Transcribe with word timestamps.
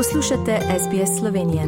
Poslušate 0.00 0.58
SBS 0.78 1.18
Slovenijo. 1.18 1.62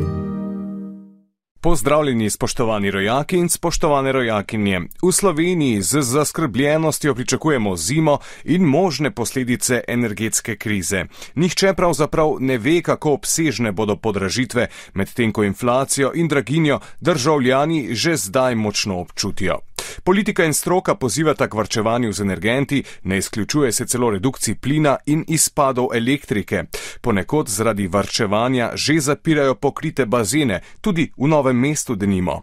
Pozdravljeni, 1.61 2.31
spoštovani 2.31 2.90
rojaki 2.90 3.37
in 3.37 3.49
spoštovane 3.49 4.12
rojakinje. 4.12 4.81
V 4.81 5.12
Sloveniji 5.12 5.83
z 5.83 6.01
zaskrbljenostjo 6.01 7.15
pričakujemo 7.15 7.76
zimo 7.76 8.19
in 8.45 8.63
možne 8.63 9.10
posledice 9.10 9.81
energetske 9.88 10.56
krize. 10.56 11.04
Nihče 11.35 11.74
pravzaprav 11.74 12.37
ne 12.40 12.58
ve, 12.58 12.83
kako 12.83 13.13
obsežne 13.13 13.72
bodo 13.72 13.97
podražitve, 13.97 14.67
medtem 14.94 15.33
ko 15.33 15.44
inflacijo 15.44 16.12
in 16.14 16.28
draginjo 16.28 16.80
državljani 17.01 17.95
že 17.95 18.16
zdaj 18.16 18.55
močno 18.55 19.01
občutijo. 19.01 19.59
Politika 20.05 20.45
in 20.45 20.55
stroka 20.55 20.95
pozivata 20.95 21.48
k 21.48 21.55
varčevanju 21.55 22.12
z 22.12 22.20
energenti, 22.20 22.83
ne 23.02 23.19
izključuje 23.19 23.73
se 23.73 23.87
celo 23.87 24.10
redukciji 24.10 24.55
plina 24.55 24.97
in 25.06 25.24
izpadov 25.28 25.88
elektrike. 25.95 26.65
Ponekod 27.01 27.48
zaradi 27.48 27.87
varčevanja 27.87 28.71
že 28.74 29.01
zapirajo 29.01 29.55
pokrite 29.55 30.07
bazene, 30.07 30.60
tudi 30.80 31.12
v 31.16 31.29
novem 31.29 31.57
mestu 31.57 31.95
denimo. 31.95 32.43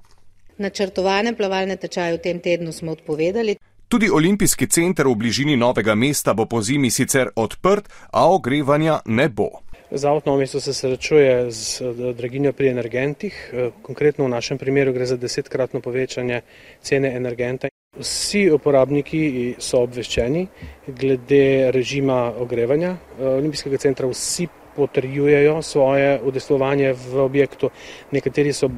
Načrtovane 0.57 1.35
plavalne 1.35 1.75
tečaje 1.75 2.17
v 2.17 2.21
tem 2.21 2.39
tednu 2.39 2.71
smo 2.71 2.91
odpovedali. 2.91 3.55
Tudi 3.89 4.09
olimpijski 4.09 4.67
center 4.67 5.07
v 5.07 5.15
bližini 5.15 5.55
novega 5.57 5.95
mesta 5.95 6.33
bo 6.33 6.45
po 6.45 6.61
zimi 6.61 6.91
sicer 6.91 7.31
odprt, 7.35 7.89
a 8.11 8.29
ogrevanja 8.29 8.99
ne 9.05 9.29
bo. 9.29 9.49
Zavod 9.91 10.25
Novo 10.25 10.37
mesto 10.37 10.59
se 10.59 10.73
srečuje 10.73 11.51
z 11.51 11.81
draginjo 12.13 12.53
pri 12.53 12.69
energentih. 12.69 13.33
Eh, 13.53 13.71
konkretno 13.81 14.25
v 14.25 14.29
našem 14.29 14.57
primeru 14.57 14.93
gre 14.93 15.05
za 15.05 15.17
desetkratno 15.17 15.81
povečanje 15.81 16.41
cene 16.81 17.15
energenta. 17.15 17.67
Vsi 17.97 18.51
uporabniki 18.53 19.55
so 19.57 19.81
obveščeni 19.81 20.47
glede 20.87 21.71
režima 21.73 22.33
ogrevanja 22.37 22.97
eh, 22.97 23.25
Olimpijskega 23.25 23.77
centra. 23.77 24.07
Vsi 24.07 24.47
potrjujejo 24.75 25.61
svoje 25.61 26.19
udeslovanje 26.21 26.93
v 26.93 27.25
objektu. 27.25 27.69
Nekateri 28.11 28.53
so 28.53 28.69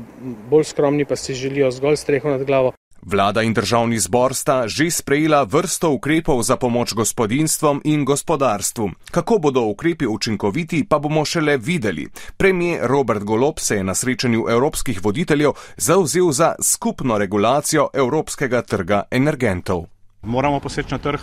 bolj 0.50 0.72
skromni, 0.72 1.06
pa 1.06 1.16
si 1.16 1.34
želijo 1.34 1.72
zgolj 1.72 2.00
streho 2.00 2.30
nad 2.30 2.44
glavo. 2.44 2.72
Vlada 3.02 3.41
in 3.41 3.53
državni 3.53 3.99
zbor 3.99 4.35
sta 4.35 4.67
že 4.67 4.91
sprejela 4.91 5.44
vrsto 5.44 5.89
ukrepov 5.89 6.44
za 6.44 6.57
pomoč 6.57 6.94
gospodinstvom 6.94 7.81
in 7.83 8.05
gospodarstvu. 8.05 8.89
Kako 9.11 9.38
bodo 9.38 9.61
ukrepi 9.61 10.05
učinkoviti, 10.05 10.83
pa 10.89 10.99
bomo 10.99 11.25
šele 11.25 11.57
videli. 11.57 12.07
Premijer 12.38 12.88
Robert 12.88 13.23
Golop 13.23 13.59
se 13.59 13.75
je 13.75 13.83
na 13.83 13.95
srečanju 13.95 14.45
evropskih 14.49 15.03
voditeljev 15.03 15.52
zauzel 15.77 16.31
za 16.31 16.55
skupno 16.61 17.17
regulacijo 17.17 17.89
evropskega 17.94 18.61
trga 18.61 19.03
energentov. 19.11 19.85
Moramo 20.22 20.59
poseči 20.59 20.91
na 20.91 20.97
trg, 20.97 21.19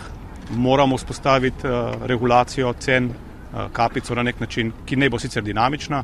moramo 0.51 0.97
vzpostaviti 0.97 1.67
uh, 1.67 2.05
regulacijo 2.05 2.73
cen, 2.73 3.05
uh, 3.05 3.71
kapico 3.71 4.15
na 4.15 4.23
nek 4.23 4.39
način, 4.39 4.71
ki 4.85 4.95
ne 4.95 5.09
bo 5.09 5.19
sicer 5.19 5.43
dinamična. 5.43 6.03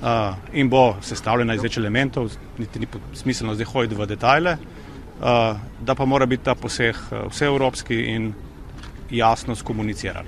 Uh, 0.00 0.06
in 0.52 0.68
bo 0.68 0.96
sestavljena 1.02 1.54
iz 1.54 1.62
več 1.62 1.76
elementov, 1.76 2.30
niti 2.58 2.80
ni 2.80 2.86
smiselno 3.14 3.54
zdaj 3.54 3.66
hoditi 3.68 3.94
v 3.94 4.06
detajle. 4.06 4.56
Eh, 5.22 5.54
da 5.80 5.94
pa 5.94 6.04
mora 6.04 6.26
biti 6.26 6.44
ta 6.44 6.54
poseg 6.54 6.96
eh, 6.96 7.26
vseevropski 7.28 7.94
in 7.94 8.32
jasno 9.10 9.54
skomuniciran. 9.54 10.26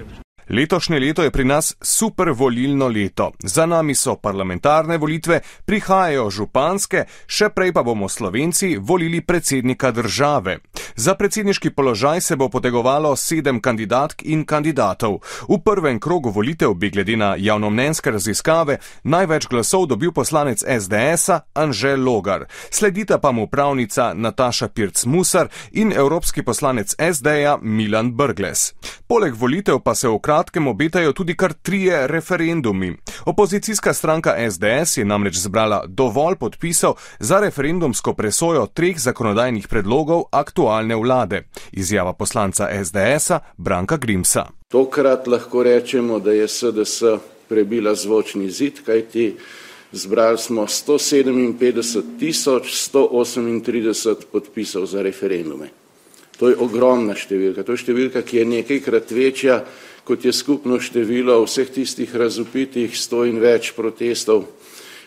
Letošnje 0.48 0.98
leto 0.98 1.22
je 1.22 1.30
pri 1.30 1.44
nas 1.44 1.76
super 1.80 2.30
volilno 2.30 2.88
leto. 2.88 3.32
Za 3.38 3.66
nami 3.66 3.94
so 3.94 4.16
parlamentarne 4.16 4.98
volitve, 4.98 5.40
prihajajo 5.64 6.30
županske, 6.30 7.04
še 7.26 7.48
prej 7.54 7.72
pa 7.72 7.82
bomo 7.82 8.08
Slovenci 8.08 8.76
volili 8.76 9.20
predsednika 9.20 9.90
države. 9.90 10.58
Za 10.96 11.14
predsedniški 11.14 11.70
položaj 11.70 12.20
se 12.20 12.36
bo 12.36 12.48
potegovalo 12.48 13.16
sedem 13.16 13.60
kandidatk 13.60 14.22
in 14.24 14.44
kandidatov. 14.44 15.18
V 15.48 15.58
prvem 15.64 16.00
krogu 16.00 16.30
volitev 16.30 16.74
bi 16.74 16.90
glede 16.90 17.16
na 17.16 17.34
javnomnenjske 17.38 18.10
raziskave 18.10 18.78
največ 19.04 19.46
glasov 19.48 19.86
dobil 19.86 20.12
poslanec 20.12 20.64
SDS-a 20.80 21.40
Anže 21.54 21.96
Logar. 21.96 22.47
Sledita 22.70 23.19
pa 23.19 23.32
mu 23.32 23.47
pravnica 23.47 24.12
Nataša 24.14 24.69
Pirc-Musar 24.69 25.48
in 25.72 25.92
evropski 25.92 26.42
poslanec 26.42 26.94
SD-ja 26.98 27.58
Milan 27.62 28.12
Brgles. 28.12 28.72
Poleg 29.12 29.34
volitev 29.37 29.77
pa 29.84 29.93
se 29.95 30.09
v 30.09 30.17
kratkem 30.25 30.69
obetajo 30.69 31.12
tudi 31.12 31.34
kar 31.37 31.53
trije 31.53 32.06
referendumi. 32.06 32.95
Opozicijska 33.27 33.93
stranka 33.93 34.33
SDS 34.50 34.97
je 34.97 35.05
namreč 35.05 35.37
zbrala 35.37 35.83
dovolj 35.87 36.37
podpisov 36.41 36.95
za 37.21 37.41
referendumsko 37.41 38.15
presojo 38.15 38.67
treh 38.67 38.97
zakonodajnih 38.99 39.69
predlogov 39.69 40.23
aktualne 40.33 40.97
vlade. 40.97 41.43
Izjava 41.73 42.12
poslanca 42.12 42.71
SDS-a 42.84 43.41
Branka 43.56 43.97
Grimsa. 43.97 44.47
Tokrat 44.69 45.27
lahko 45.27 45.62
rečemo, 45.62 46.19
da 46.19 46.33
je 46.33 46.49
SDS 46.49 47.03
prebila 47.49 47.94
zvočni 47.94 48.50
zid, 48.50 48.81
kajti 48.87 49.37
zbrali 49.93 50.39
smo 50.39 50.62
157 50.62 52.19
tisoč 52.19 52.73
138 52.73 54.15
podpisov 54.33 54.87
za 54.87 55.03
referendume. 55.03 55.81
To 56.42 56.50
je 56.50 56.58
ogromna 56.58 57.14
številka. 57.14 57.62
To 57.62 57.76
je 57.76 57.84
številka, 57.84 58.25
ki 58.26 58.42
je 58.42 58.48
nekajkrat 58.50 59.14
večja, 59.14 59.60
kot 60.03 60.25
je 60.26 60.32
skupno 60.34 60.80
število 60.82 61.38
vseh 61.47 61.70
tistih 61.70 62.10
razupitih 62.10 62.91
sto 62.98 63.22
in 63.22 63.38
več 63.38 63.70
protestov 63.76 64.48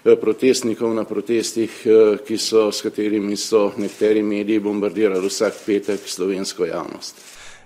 Eh, 0.05 0.15
protestnikov 0.21 0.93
na 0.93 1.03
protestih, 1.03 1.71
eh, 1.85 2.17
ki 2.27 2.37
so, 2.37 2.71
s 2.71 2.81
katerimi 2.81 3.37
so 3.37 3.73
nekateri 3.77 4.21
mediji 4.23 4.59
bombardirali 4.59 5.27
vsak 5.27 5.53
petek 5.65 5.99
slovensko 6.05 6.65
javnost. 6.65 7.15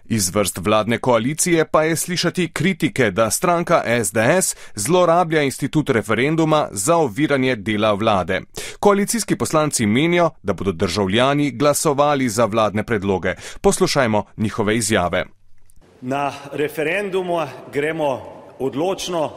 Iz 0.10 0.30
vrst 0.36 0.58
vladne 0.58 0.98
koalicije 0.98 1.66
pa 1.66 1.84
je 1.84 1.96
slišati 1.96 2.50
kritike, 2.54 3.12
da 3.12 3.32
stranka 3.32 3.84
SDS 4.04 4.56
zlorablja 4.76 5.42
institut 5.42 5.90
referenduma 5.90 6.68
za 6.72 6.96
oviranje 6.96 7.56
dela 7.56 7.94
vlade. 7.94 8.42
Koalicijski 8.80 9.36
poslanci 9.36 9.86
menijo, 9.86 10.30
da 10.44 10.54
bodo 10.54 10.72
državljani 10.72 11.52
glasovali 11.52 12.30
za 12.30 12.46
vladne 12.46 12.84
predloge. 12.84 13.34
Poslušajmo 13.62 14.24
njihove 14.38 14.78
izjave. 14.78 15.26
Na 16.02 16.34
referendumu 16.52 17.40
gremo 17.74 18.22
odločno, 18.60 19.32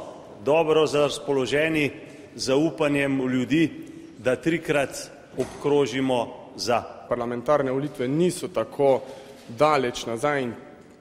dobro 0.45 0.87
razpoloženi 0.95 1.91
zaupanjem 2.35 3.21
v 3.21 3.33
ljudi, 3.33 3.71
da 4.19 4.37
trikrat 4.37 5.11
obkrožimo 5.39 6.29
za. 6.57 6.83
Parlamentarne 7.09 7.71
volitve 7.73 8.09
niso 8.09 8.49
tako 8.49 9.01
daleč 9.49 10.07
nazaj 10.07 10.43
in 10.43 10.53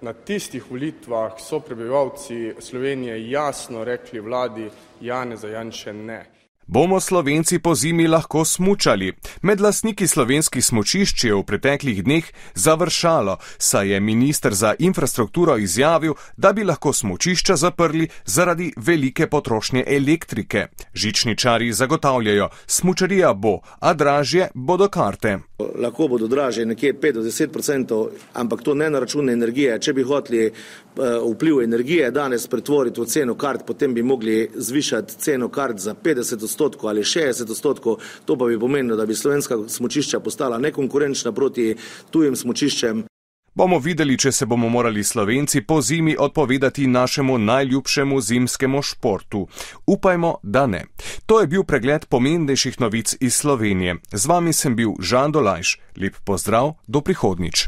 na 0.02 0.13
tistih 0.13 0.66
volitvah 0.72 1.40
so 1.40 1.59
prebivalci 1.59 2.53
Slovenije 2.59 3.29
jasno 3.29 3.84
rekli 3.84 4.19
vladi 4.19 4.69
Janeza 5.02 5.47
Janše 5.47 5.94
ne 5.94 6.41
bomo 6.72 7.00
Slovenci 7.00 7.59
po 7.59 7.76
zimi 7.76 8.08
lahko 8.08 8.46
smučali. 8.46 9.14
Med 9.42 9.62
lasniki 9.62 10.08
slovenskih 10.08 10.66
smučišč 10.66 11.24
je 11.24 11.34
v 11.36 11.44
preteklih 11.44 12.00
dneh 12.04 12.24
završalo, 12.56 13.38
saj 13.58 13.90
je 13.92 14.00
minister 14.00 14.54
za 14.54 14.76
infrastrukturo 14.80 15.58
izjavil, 15.58 16.14
da 16.38 16.54
bi 16.54 16.64
lahko 16.64 16.94
smučišča 16.94 17.56
zaprli 17.56 18.08
zaradi 18.26 18.72
velike 18.78 19.28
potrošnje 19.28 19.84
elektrike. 19.88 20.68
Žičničari 20.94 21.74
zagotavljajo, 21.74 22.50
smučarija 22.68 23.34
bo, 23.34 23.59
a 23.80 23.94
dražje 23.94 24.48
bodo 24.53 24.88
karte. 24.88 25.40
Lahko 25.76 26.08
bodo 26.08 26.28
dražje 26.28 26.66
nekje 26.66 26.94
5 26.94 27.12
do 27.12 27.22
10 27.22 27.58
odstotkov, 27.58 28.08
ampak 28.34 28.64
to 28.64 28.74
ne 28.74 28.90
na 28.90 29.00
račun 29.00 29.30
energije. 29.30 29.80
Če 29.80 29.94
bi 29.94 30.03
hoteli 30.03 30.46
eh, 30.46 30.53
vpliv 31.34 31.62
energije 31.62 32.12
danes 32.12 32.48
pretvoriti 32.48 33.02
v 33.02 33.06
ceno 33.06 33.36
kart, 33.36 33.66
potem 33.68 33.94
bi 33.94 34.03
mogli 34.03 34.50
zvišati 34.56 35.20
ceno 35.20 35.50
kart 35.50 35.80
za 35.80 35.96
50 35.96 36.40
odstotkov 36.62 36.90
ali 36.90 37.04
60 37.04 37.52
odstotkov. 37.52 37.98
To 38.26 38.38
pa 38.38 38.46
bi 38.46 38.60
pomenilo, 38.60 38.96
da 38.96 39.06
bi 39.06 39.16
slovenska 39.16 39.58
smočišča 39.68 40.20
postala 40.20 40.58
nekonkurenčna 40.58 41.32
proti 41.32 41.76
tujim 42.12 42.36
smočiščem. 42.36 43.06
Bomo 43.54 43.80
videli, 43.84 44.16
če 44.18 44.32
se 44.32 44.46
bomo 44.48 44.70
morali 44.72 45.04
Slovenci 45.04 45.62
po 45.68 45.82
zimi 45.82 46.16
odpovedati 46.20 46.88
našemu 46.88 47.38
najljubšemu 47.38 48.22
zimskemu 48.22 48.82
športu. 48.82 49.47
Upajmo, 49.85 50.38
da 50.44 50.68
ne. 50.68 50.85
To 51.26 51.41
je 51.41 51.47
bil 51.47 51.64
pregled 51.68 52.06
pomembnejših 52.08 52.80
novic 52.80 53.16
iz 53.20 53.35
Slovenije. 53.35 53.97
Z 54.14 54.26
vami 54.26 54.53
sem 54.53 54.76
bil 54.76 54.96
Žan 55.00 55.35
Dolajš. 55.35 55.80
Lep 56.00 56.24
pozdrav, 56.24 56.78
do 56.88 57.02
prihodnič. 57.02 57.68